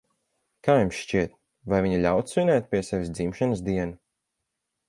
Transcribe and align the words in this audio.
Kā 0.67 0.75
jums 0.77 1.01
šķiet, 1.01 1.35
vai 1.73 1.81
viņa 1.87 2.01
ļautu 2.07 2.35
svinēt 2.37 2.73
pie 2.73 2.83
sevis 2.91 3.15
dzimšanas 3.19 3.63
dienu? 3.69 3.99